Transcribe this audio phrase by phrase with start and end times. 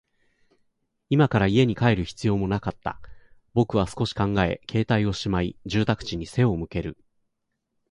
[1.11, 2.99] 今から家に帰る必要もなかった。
[3.53, 6.97] 僕は少し考え、携帯をしまい、住宅地に背を向ける。